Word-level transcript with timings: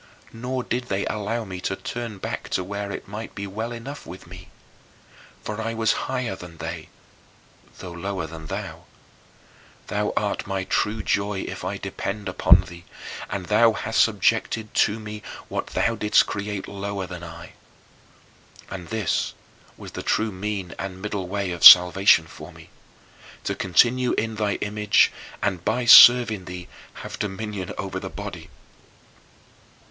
Nor 0.33 0.63
did 0.63 0.85
they 0.85 1.05
allow 1.05 1.43
me 1.45 1.61
to 1.61 1.75
turn 1.75 2.17
back 2.17 2.49
to 2.49 2.63
where 2.63 2.91
it 2.91 3.07
might 3.07 3.35
be 3.35 3.45
well 3.45 3.71
enough 3.71 4.03
with 4.03 4.25
me. 4.25 4.47
For 5.43 5.61
I 5.61 5.75
was 5.75 5.91
higher 6.09 6.35
than 6.35 6.57
they, 6.57 6.89
though 7.77 7.91
lower 7.91 8.25
than 8.25 8.47
thou. 8.47 8.85
Thou 9.89 10.11
art 10.17 10.47
my 10.47 10.63
true 10.63 11.03
joy 11.03 11.41
if 11.47 11.63
I 11.63 11.77
depend 11.77 12.27
upon 12.27 12.61
thee, 12.61 12.83
and 13.29 13.45
thou 13.45 13.73
hadst 13.73 14.01
subjected 14.01 14.73
to 14.73 14.99
me 14.99 15.21
what 15.49 15.67
thou 15.67 15.93
didst 15.95 16.25
create 16.25 16.67
lower 16.67 17.05
than 17.05 17.23
I. 17.23 17.51
And 18.71 18.87
this 18.87 19.35
was 19.77 19.91
the 19.91 20.01
true 20.01 20.31
mean 20.31 20.73
and 20.79 20.99
middle 20.99 21.27
way 21.27 21.51
of 21.51 21.63
salvation 21.63 22.25
for 22.25 22.51
me, 22.51 22.71
to 23.43 23.53
continue 23.53 24.13
in 24.13 24.33
thy 24.33 24.55
image 24.61 25.11
and 25.43 25.63
by 25.63 25.85
serving 25.85 26.45
thee 26.45 26.67
have 27.05 27.19
dominion 27.19 27.71
over 27.77 27.99
the 27.99 28.09
body. 28.09 28.49